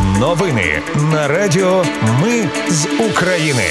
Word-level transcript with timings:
Новини 0.00 0.82
на 1.12 1.28
Радіо 1.28 1.84
Ми 2.22 2.48
з 2.68 2.86
України. 3.10 3.62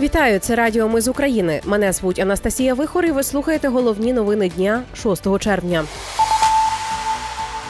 Вітаю, 0.00 0.38
це 0.38 0.54
Радіо 0.54 0.88
Ми 0.88 1.00
з 1.00 1.08
України. 1.08 1.60
Мене 1.64 1.92
звуть 1.92 2.18
Анастасія 2.18 2.74
Вихор 2.74 3.04
і 3.04 3.10
Ви 3.10 3.22
слухаєте 3.22 3.68
головні 3.68 4.12
новини 4.12 4.48
дня 4.48 4.82
6 5.02 5.38
червня. 5.38 5.84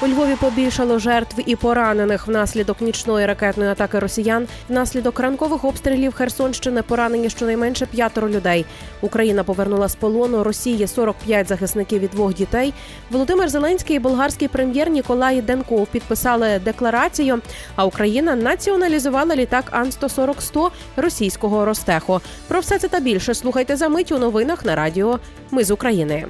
У 0.04 0.08
Львові 0.08 0.36
побільшало 0.40 0.98
жертв 0.98 1.42
і 1.46 1.56
поранених 1.56 2.26
внаслідок 2.26 2.80
нічної 2.80 3.26
ракетної 3.26 3.70
атаки 3.70 3.98
росіян. 3.98 4.46
Внаслідок 4.68 5.20
ранкових 5.20 5.64
обстрілів 5.64 6.14
Херсонщини 6.14 6.82
поранені 6.82 7.30
щонайменше 7.30 7.86
п'ятеро 7.86 8.28
людей. 8.28 8.66
Україна 9.00 9.44
повернула 9.44 9.88
з 9.88 9.94
полону 9.94 10.44
Росії 10.44 10.86
45 10.86 11.48
захисників 11.48 12.02
і 12.02 12.08
двох 12.08 12.34
дітей. 12.34 12.74
Володимир 13.10 13.48
Зеленський 13.48 13.96
і 13.96 13.98
болгарський 13.98 14.48
прем'єр 14.48 14.90
Ніколай 14.90 15.42
Денков 15.42 15.86
підписали 15.86 16.60
декларацію. 16.64 17.40
А 17.76 17.84
Україна 17.84 18.36
націоналізувала 18.36 19.36
літак 19.36 19.64
Ан 19.70 19.92
140 19.92 20.42
100 20.42 20.70
російського 20.96 21.64
Ростеху. 21.64 22.20
Про 22.48 22.60
все 22.60 22.78
це 22.78 22.88
та 22.88 23.00
більше 23.00 23.34
слухайте 23.34 23.76
за 23.76 23.88
мить 23.88 24.12
у 24.12 24.18
новинах 24.18 24.64
на 24.64 24.74
радіо. 24.74 25.18
Ми 25.50 25.64
з 25.64 25.70
України. 25.70 26.26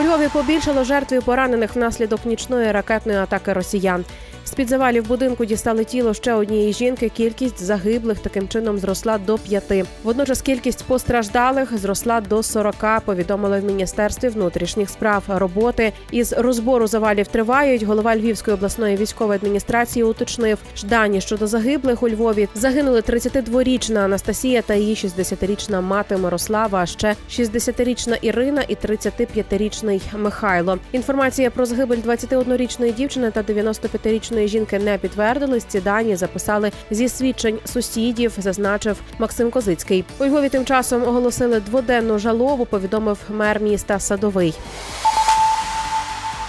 У 0.00 0.02
Львові 0.02 0.28
побільшало 0.32 0.84
жертв 0.84 1.24
поранених 1.24 1.76
внаслідок 1.76 2.20
нічної 2.26 2.72
ракетної 2.72 3.18
атаки 3.18 3.52
росіян. 3.52 4.04
З 4.44 4.50
під 4.54 4.68
завалів 4.68 5.08
будинку 5.08 5.44
дістали 5.44 5.84
тіло 5.84 6.14
ще 6.14 6.34
однієї 6.34 6.72
жінки. 6.72 7.08
Кількість 7.08 7.62
загиблих 7.62 8.18
таким 8.18 8.48
чином 8.48 8.78
зросла 8.78 9.18
до 9.18 9.38
п'яти. 9.38 9.84
Водночас 10.02 10.42
кількість 10.42 10.84
постраждалих 10.84 11.78
зросла 11.78 12.20
до 12.20 12.42
40, 12.42 12.74
Повідомили 13.04 13.60
в 13.60 13.64
міністерстві 13.64 14.28
внутрішніх 14.28 14.90
справ. 14.90 15.22
Роботи 15.28 15.92
із 16.10 16.32
розбору 16.32 16.86
завалів 16.86 17.26
тривають. 17.26 17.82
Голова 17.82 18.16
Львівської 18.16 18.54
обласної 18.54 18.96
військової 18.96 19.36
адміністрації 19.36 20.02
уточнив 20.02 20.58
дані 20.84 21.20
щодо 21.20 21.46
загиблих 21.46 22.02
у 22.02 22.08
Львові. 22.08 22.48
Загинули 22.54 23.00
32-річна 23.00 23.98
Анастасія 23.98 24.62
та 24.62 24.74
її 24.74 24.94
60-річна 24.94 25.80
мати 25.80 26.16
Мирослава. 26.16 26.78
а 26.78 26.86
Ще 26.86 27.16
60-річна 27.30 28.18
Ірина 28.22 28.62
і 28.68 28.76
35-річний 29.90 30.18
Михайло. 30.18 30.78
Інформація 30.92 31.50
про 31.50 31.66
загибель 31.66 31.96
21-річної 31.96 32.94
дівчини 32.94 33.30
та 33.30 33.42
95-річної 33.42 34.48
жінки 34.48 34.78
не 34.78 34.98
підтвердились. 34.98 35.64
Ці 35.64 35.80
дані 35.80 36.16
записали 36.16 36.72
зі 36.90 37.08
свідчень 37.08 37.58
сусідів, 37.64 38.32
зазначив 38.38 38.96
Максим 39.18 39.50
Козицький. 39.50 40.04
У 40.18 40.24
Львові 40.24 40.48
тим 40.48 40.64
часом 40.64 41.02
оголосили 41.02 41.60
дводенну 41.60 42.18
жалобу. 42.18 42.64
Повідомив 42.64 43.18
мер 43.28 43.60
міста 43.60 43.98
Садовий. 43.98 44.54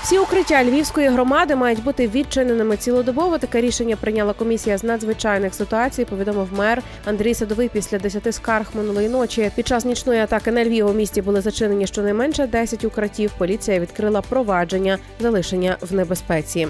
Всі 0.04 0.20
укриття 0.20 0.64
львівської 0.64 1.08
громади 1.08 1.56
мають 1.56 1.84
бути 1.84 2.08
відчиненими 2.08 2.78
цілодобово. 2.78 3.38
Таке 3.38 3.62
рішення 3.62 3.96
прийняла 3.96 4.34
комісія 4.34 4.78
з 4.78 4.84
надзвичайних 4.84 5.56
ситуацій. 5.56 6.06
Повідомив 6.06 6.48
мер 6.58 6.82
Андрій 7.06 7.34
Садовий 7.34 7.70
після 7.70 8.00
10 8.00 8.36
скарг 8.36 8.68
минулої 8.74 9.10
ночі. 9.10 9.52
Під 9.56 9.68
час 9.68 9.86
нічної 9.86 10.20
атаки 10.20 10.52
на 10.52 10.66
Львів 10.66 10.88
у 10.88 10.94
місті 10.94 11.22
були 11.22 11.42
зачинені 11.42 11.88
щонайменше 11.88 12.48
10 12.48 12.84
укриттів. 12.86 13.32
Поліція 13.38 13.80
відкрила 13.80 14.22
провадження 14.22 14.98
залишення 15.20 15.78
в 15.82 15.94
небезпеці. 15.94 16.68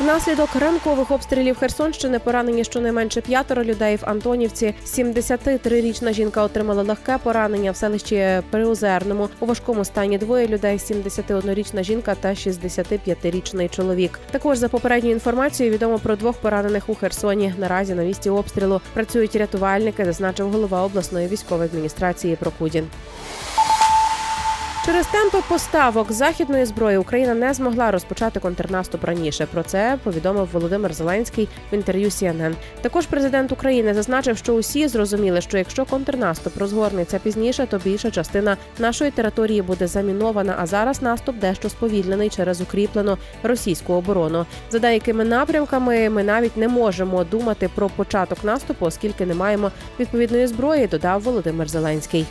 Внаслідок 0.00 0.56
ранкових 0.56 1.10
обстрілів 1.10 1.58
Херсонщини 1.58 2.18
поранені 2.18 2.64
щонайменше 2.64 3.20
п'ятеро 3.20 3.64
людей 3.64 3.96
в 3.96 4.00
Антонівці. 4.04 4.74
73-річна 4.86 6.12
жінка 6.12 6.42
отримала 6.42 6.82
легке 6.82 7.18
поранення 7.22 7.70
в 7.70 7.76
селищі 7.76 8.42
Приозерному. 8.50 9.28
У 9.40 9.46
важкому 9.46 9.84
стані 9.84 10.18
двоє 10.18 10.46
людей: 10.46 10.76
71-річна 10.76 11.82
жінка 11.82 12.14
та 12.14 12.28
65-річний 12.28 13.68
чоловік. 13.68 14.18
Також 14.30 14.58
за 14.58 14.68
попередньою 14.68 15.14
інформацією 15.14 15.74
відомо 15.74 15.98
про 15.98 16.16
двох 16.16 16.36
поранених 16.36 16.88
у 16.88 16.94
Херсоні. 16.94 17.54
Наразі 17.58 17.94
на 17.94 18.02
місці 18.02 18.30
обстрілу 18.30 18.80
працюють 18.94 19.36
рятувальники, 19.36 20.04
зазначив 20.04 20.50
голова 20.50 20.82
обласної 20.82 21.28
військової 21.28 21.68
адміністрації 21.68 22.36
Прокудін. 22.36 22.86
Через 24.86 25.06
темпи 25.06 25.38
поставок 25.48 26.12
західної 26.12 26.64
зброї 26.64 26.96
Україна 26.96 27.34
не 27.34 27.54
змогла 27.54 27.90
розпочати 27.90 28.40
контрнаступ 28.40 29.04
раніше. 29.04 29.46
Про 29.46 29.62
це 29.62 29.98
повідомив 30.04 30.48
Володимир 30.52 30.94
Зеленський 30.94 31.48
в 31.72 31.74
інтерв'ю 31.74 32.08
CNN. 32.08 32.54
Також 32.80 33.06
президент 33.06 33.52
України 33.52 33.94
зазначив, 33.94 34.38
що 34.38 34.54
усі 34.54 34.88
зрозуміли, 34.88 35.40
що 35.40 35.58
якщо 35.58 35.84
контрнаступ 35.84 36.56
розгорнеться 36.56 37.18
пізніше, 37.18 37.66
то 37.70 37.78
більша 37.78 38.10
частина 38.10 38.56
нашої 38.78 39.10
території 39.10 39.62
буде 39.62 39.86
замінована. 39.86 40.56
А 40.58 40.66
зараз 40.66 41.02
наступ 41.02 41.36
дещо 41.38 41.68
сповільнений 41.68 42.30
через 42.30 42.60
укріплену 42.60 43.18
російську 43.42 43.92
оборону. 43.92 44.46
За 44.70 44.78
деякими 44.78 45.24
напрямками 45.24 46.10
ми 46.10 46.24
навіть 46.24 46.56
не 46.56 46.68
можемо 46.68 47.24
думати 47.24 47.70
про 47.74 47.88
початок 47.88 48.44
наступу, 48.44 48.86
оскільки 48.86 49.26
не 49.26 49.34
маємо 49.34 49.70
відповідної 50.00 50.46
зброї. 50.46 50.86
Додав 50.86 51.22
Володимир 51.22 51.68
Зеленський. 51.68 52.26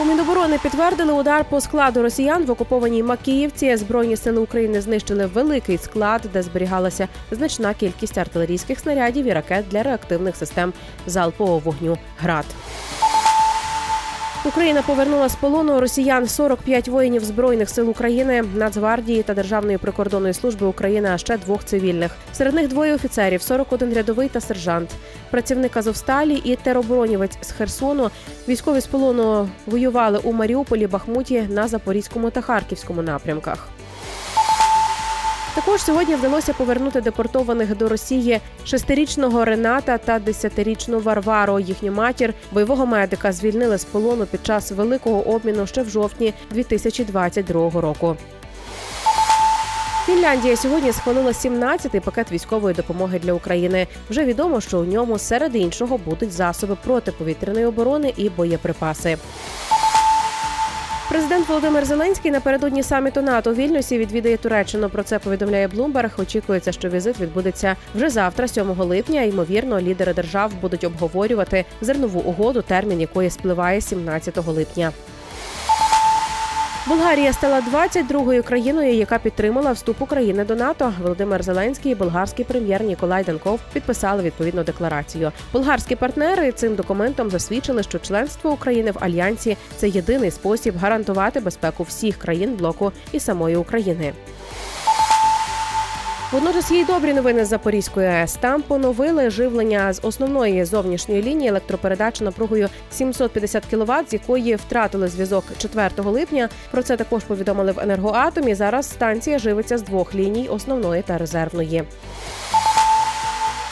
У 0.00 0.04
Міноборони 0.04 0.58
підтвердили 0.58 1.12
удар 1.12 1.44
по 1.50 1.60
складу 1.60 2.02
росіян 2.02 2.44
в 2.44 2.50
окупованій 2.50 3.02
Макіївці. 3.02 3.76
Збройні 3.76 4.16
сили 4.16 4.40
України 4.40 4.80
знищили 4.80 5.26
великий 5.26 5.78
склад, 5.78 6.22
де 6.32 6.42
зберігалася 6.42 7.08
значна 7.30 7.74
кількість 7.74 8.18
артилерійських 8.18 8.80
снарядів 8.80 9.26
і 9.26 9.32
ракет 9.32 9.64
для 9.70 9.82
реактивних 9.82 10.36
систем 10.36 10.72
залпового 11.06 11.58
вогню 11.58 11.98
ГРАД. 12.18 12.44
Україна 14.46 14.82
повернула 14.82 15.28
з 15.28 15.36
полону 15.36 15.80
росіян 15.80 16.28
45 16.28 16.88
воїнів 16.88 17.24
збройних 17.24 17.70
сил 17.70 17.90
України, 17.90 18.44
Нацгвардії 18.54 19.22
та 19.22 19.34
Державної 19.34 19.78
прикордонної 19.78 20.34
служби 20.34 20.66
України, 20.66 21.08
а 21.12 21.18
ще 21.18 21.38
двох 21.38 21.64
цивільних. 21.64 22.16
Серед 22.32 22.54
них 22.54 22.68
двоє 22.68 22.94
офіцерів: 22.94 23.42
41 23.42 23.92
рядовий 23.94 24.28
та 24.28 24.40
сержант, 24.40 24.90
працівник 25.30 25.76
Азовсталі 25.76 26.34
і 26.44 26.56
тероборонівець 26.56 27.38
з 27.40 27.50
Херсону. 27.50 28.10
Військові 28.48 28.80
з 28.80 28.86
полону 28.86 29.48
воювали 29.66 30.20
у 30.24 30.32
Маріуполі, 30.32 30.86
Бахмуті 30.86 31.42
на 31.48 31.68
Запорізькому 31.68 32.30
та 32.30 32.40
Харківському 32.40 33.02
напрямках. 33.02 33.68
Також 35.56 35.82
сьогодні 35.82 36.14
вдалося 36.14 36.52
повернути 36.52 37.00
депортованих 37.00 37.76
до 37.76 37.88
Росії 37.88 38.40
шестирічного 38.64 39.44
Рената 39.44 39.98
та 39.98 40.18
десятирічну 40.18 41.00
Варвару. 41.00 41.58
Їхню 41.60 41.92
матір 41.92 42.34
бойового 42.52 42.86
медика 42.86 43.32
звільнили 43.32 43.78
з 43.78 43.84
полону 43.84 44.26
під 44.26 44.46
час 44.46 44.72
великого 44.72 45.28
обміну 45.28 45.66
ще 45.66 45.82
в 45.82 45.88
жовтні 45.88 46.34
2022 46.50 47.80
року. 47.80 48.16
Фінляндія 50.06 50.56
сьогодні 50.56 50.92
схвалила 50.92 51.30
17-й 51.30 52.00
пакет 52.00 52.32
військової 52.32 52.74
допомоги 52.74 53.18
для 53.18 53.32
України. 53.32 53.86
Вже 54.10 54.24
відомо, 54.24 54.60
що 54.60 54.80
у 54.80 54.84
ньому 54.84 55.18
серед 55.18 55.56
іншого 55.56 55.98
будуть 55.98 56.32
засоби 56.32 56.76
протиповітряної 56.84 57.66
оборони 57.66 58.12
і 58.16 58.28
боєприпаси. 58.28 59.18
Президент 61.08 61.48
Володимир 61.48 61.84
Зеленський 61.84 62.30
напередодні 62.30 62.82
саміту 62.82 63.22
НАТО 63.22 63.50
у 63.50 63.54
Вільнюсі 63.54 63.98
відвідає 63.98 64.36
Туреччину. 64.36 64.88
Про 64.88 65.02
це 65.02 65.18
повідомляє 65.18 65.68
Блумберг. 65.68 66.10
Очікується, 66.18 66.72
що 66.72 66.88
візит 66.88 67.20
відбудеться 67.20 67.76
вже 67.94 68.10
завтра, 68.10 68.48
7 68.48 68.70
липня. 68.70 69.22
Ймовірно, 69.22 69.80
лідери 69.80 70.14
держав 70.14 70.52
будуть 70.60 70.84
обговорювати 70.84 71.64
зернову 71.80 72.20
угоду, 72.20 72.62
термін 72.62 73.00
якої 73.00 73.30
спливає 73.30 73.80
17 73.80 74.46
липня. 74.46 74.92
Болгарія 76.88 77.32
стала 77.32 77.60
22-ю 77.60 78.42
країною, 78.42 78.94
яка 78.94 79.18
підтримала 79.18 79.72
вступ 79.72 80.02
України 80.02 80.44
до 80.44 80.54
НАТО. 80.56 80.92
Володимир 81.02 81.42
Зеленський 81.42 81.92
і 81.92 81.94
болгарський 81.94 82.44
прем'єр 82.44 82.82
Ніколай 82.82 83.24
Данков 83.24 83.60
підписали 83.72 84.22
відповідну 84.22 84.64
декларацію. 84.64 85.32
Болгарські 85.52 85.96
партнери 85.96 86.52
цим 86.52 86.74
документом 86.74 87.30
засвідчили, 87.30 87.82
що 87.82 87.98
членство 87.98 88.50
України 88.50 88.90
в 88.90 88.98
альянсі 89.00 89.56
це 89.76 89.88
єдиний 89.88 90.30
спосіб 90.30 90.76
гарантувати 90.76 91.40
безпеку 91.40 91.82
всіх 91.82 92.16
країн 92.16 92.54
блоку 92.54 92.92
і 93.12 93.20
самої 93.20 93.56
України. 93.56 94.12
Водночас 96.32 96.70
є 96.70 96.80
й 96.80 96.84
добрі 96.84 97.14
новини 97.14 97.44
з 97.44 97.48
Запорізької 97.48 98.06
АЕС. 98.06 98.34
Там 98.40 98.62
поновили 98.62 99.30
живлення 99.30 99.92
з 99.92 100.00
основної 100.02 100.64
зовнішньої 100.64 101.22
лінії 101.22 101.48
електропередач 101.48 102.20
напругою 102.20 102.68
750 102.90 103.64
кВт, 103.66 104.10
з 104.10 104.12
якої 104.12 104.54
втратили 104.54 105.08
зв'язок 105.08 105.44
4 105.58 105.90
липня. 105.96 106.48
Про 106.70 106.82
це 106.82 106.96
також 106.96 107.24
повідомили 107.24 107.72
в 107.72 107.80
енергоатомі. 107.80 108.54
Зараз 108.54 108.90
станція 108.90 109.38
живиться 109.38 109.78
з 109.78 109.82
двох 109.82 110.14
ліній 110.14 110.48
основної 110.48 111.02
та 111.02 111.18
резервної. 111.18 111.84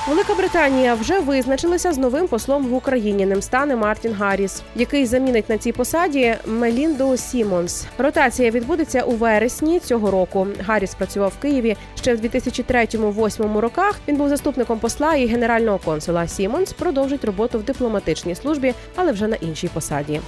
Велика 0.08 0.34
Британія 0.34 0.94
вже 0.94 1.20
визначилася 1.20 1.92
з 1.92 1.98
новим 1.98 2.28
послом 2.28 2.66
в 2.66 2.74
Україні. 2.74 3.26
Ним 3.26 3.42
стане 3.42 3.76
Мартін 3.76 4.12
Гарріс, 4.12 4.62
який 4.76 5.06
замінить 5.06 5.48
на 5.48 5.58
цій 5.58 5.72
посаді 5.72 6.34
Мелінду 6.46 7.16
Сімонс. 7.16 7.86
Ротація 7.98 8.50
відбудеться 8.50 9.02
у 9.02 9.10
вересні 9.10 9.80
цього 9.80 10.10
року. 10.10 10.46
Гарріс 10.66 10.94
працював 10.94 11.32
в 11.38 11.42
Києві 11.42 11.76
ще 11.94 12.14
в 12.14 12.20
2003-2008 12.20 13.58
роках. 13.58 14.00
Він 14.08 14.16
був 14.16 14.28
заступником 14.28 14.78
посла 14.78 15.14
і 15.14 15.26
генерального 15.26 15.78
консула. 15.78 16.28
Сімонс 16.28 16.72
продовжить 16.72 17.24
роботу 17.24 17.58
в 17.58 17.62
дипломатичній 17.62 18.34
службі, 18.34 18.74
але 18.96 19.12
вже 19.12 19.26
на 19.26 19.36
іншій 19.36 19.68
посаді. 19.68 20.20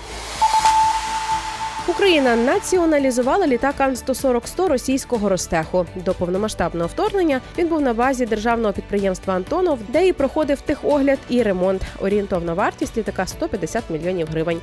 Україна 1.89 2.37
націоналізувала 2.37 3.47
літак 3.47 3.81
Ан-140-100 3.81 4.69
російського 4.69 5.29
Ростеху. 5.29 5.87
До 6.05 6.15
повномасштабного 6.15 6.89
вторгнення 6.89 7.41
він 7.59 7.69
був 7.69 7.81
на 7.81 7.95
базі 7.95 8.27
державного 8.27 8.73
підприємства 8.73 9.35
Антонов, 9.35 9.79
де 9.89 10.09
і 10.09 10.13
проходив 10.13 10.61
техогляд 10.61 11.19
і 11.29 11.43
ремонт. 11.43 11.83
Орієнтовна 12.01 12.55
вартість 12.55 12.97
літака 12.97 13.27
150 13.27 13.85
мільйонів 13.91 14.29
гривень. 14.31 14.61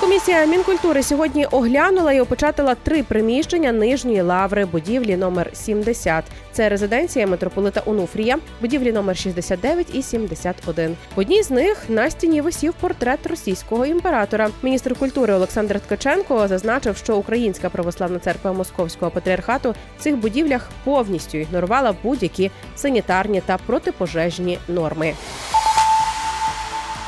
Комісія 0.00 0.46
мінкультури 0.46 1.02
сьогодні 1.02 1.46
оглянула 1.46 2.12
і 2.12 2.20
опечатала 2.20 2.74
три 2.74 3.02
приміщення 3.02 3.72
нижньої 3.72 4.20
лаври 4.20 4.64
будівлі 4.64 5.16
номер 5.16 5.50
70. 5.52 6.24
Це 6.52 6.68
резиденція 6.68 7.26
митрополита 7.26 7.82
Онуфрія, 7.86 8.38
будівлі 8.60 8.92
номер 8.92 9.16
69 9.16 9.94
і 9.94 10.02
71. 10.02 10.96
В 11.16 11.20
одній 11.20 11.42
з 11.42 11.50
них 11.50 11.84
на 11.88 12.10
стіні 12.10 12.40
висів 12.40 12.74
портрет 12.80 13.26
російського 13.26 13.86
імператора. 13.86 14.50
Міністр 14.62 14.94
культури 14.94 15.34
Олександр 15.34 15.80
Ткаченко 15.80 16.48
зазначив, 16.48 16.96
що 16.96 17.16
Українська 17.16 17.70
православна 17.70 18.18
церква 18.18 18.52
Московського 18.52 19.10
патріархату 19.10 19.74
в 19.98 20.02
цих 20.02 20.16
будівлях 20.16 20.70
повністю 20.84 21.38
ігнорувала 21.38 21.94
будь-які 22.02 22.50
санітарні 22.76 23.42
та 23.46 23.58
протипожежні 23.66 24.58
норми. 24.68 25.14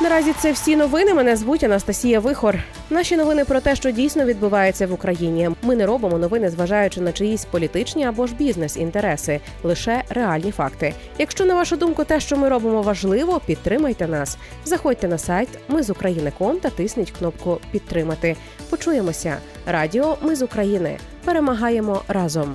Наразі 0.03 0.33
це 0.33 0.53
всі 0.53 0.77
новини. 0.77 1.15
Мене 1.15 1.37
звуть 1.37 1.65
Анастасія 1.65 2.21
Вихор. 2.21 2.59
Наші 2.93 3.17
новини 3.17 3.44
про 3.44 3.61
те, 3.61 3.77
що 3.77 3.91
дійсно 3.91 4.25
відбувається 4.25 4.87
в 4.87 4.93
Україні. 4.93 5.50
Ми 5.62 5.77
не 5.77 5.87
робимо 5.87 6.19
новини, 6.19 6.50
зважаючи 6.50 7.00
на 7.00 7.12
чиїсь 7.12 7.44
політичні 7.44 8.05
або 8.05 8.27
ж 8.27 8.35
бізнес-інтереси, 8.35 9.41
лише 9.62 10.03
реальні 10.09 10.50
факти. 10.50 10.94
Якщо 11.19 11.44
на 11.44 11.55
вашу 11.55 11.77
думку, 11.77 12.05
те, 12.05 12.21
що 12.21 12.37
ми 12.37 12.49
робимо, 12.49 12.83
важливо, 12.83 13.41
підтримайте 13.47 14.06
нас. 14.06 14.39
Заходьте 14.65 15.09
на 15.09 15.19
сайт 15.19 15.49
Ми 15.69 15.83
з 15.83 15.91
України.ком 15.91 16.59
та 16.59 16.71
тисніть 16.71 17.11
кнопку 17.11 17.61
Підтримати. 17.71 18.37
Почуємося. 18.71 19.37
Радіо 19.67 20.17
Ми 20.23 20.37
з 20.37 20.43
України. 20.43 20.99
Перемагаємо 21.25 22.03
разом. 22.09 22.55